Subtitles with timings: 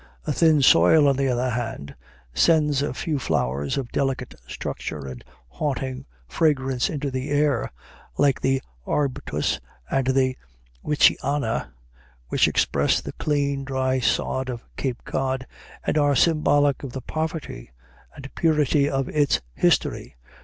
[0.25, 1.93] A thin soil, on the other hand,
[2.33, 7.71] sends a few flowers of delicate structure and haunting fragrance into the air,
[8.17, 9.59] like the arbutus
[9.91, 10.35] and the
[10.83, 11.69] witchiana,
[12.29, 15.45] which express the clean, dry sod of Cape Cod,
[15.83, 17.69] and are symbolic of the poverty
[18.15, 20.15] and purity of its history.